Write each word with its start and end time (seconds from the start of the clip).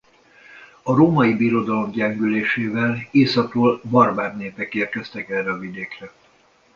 A 0.83 0.95
Római 0.95 1.33
Birodalom 1.33 1.91
gyengülésével 1.91 3.07
északról 3.11 3.81
barbár 3.89 4.37
népek 4.37 4.73
érkeztek 4.73 5.29
erre 5.29 5.51
a 5.51 5.57
vidékre. 5.57 6.11